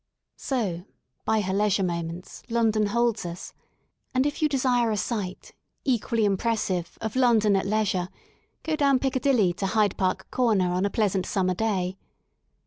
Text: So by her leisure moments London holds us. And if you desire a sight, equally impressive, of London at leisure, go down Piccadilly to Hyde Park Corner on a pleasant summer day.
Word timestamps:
So 0.37 0.83
by 1.25 1.41
her 1.41 1.53
leisure 1.53 1.83
moments 1.83 2.41
London 2.49 2.87
holds 2.87 3.23
us. 3.23 3.53
And 4.15 4.25
if 4.25 4.41
you 4.41 4.49
desire 4.49 4.89
a 4.89 4.97
sight, 4.97 5.53
equally 5.85 6.25
impressive, 6.25 6.97
of 7.01 7.15
London 7.15 7.55
at 7.55 7.67
leisure, 7.67 8.09
go 8.63 8.75
down 8.75 8.97
Piccadilly 8.97 9.53
to 9.53 9.67
Hyde 9.67 9.95
Park 9.97 10.31
Corner 10.31 10.71
on 10.73 10.85
a 10.87 10.89
pleasant 10.89 11.27
summer 11.27 11.53
day. 11.53 11.99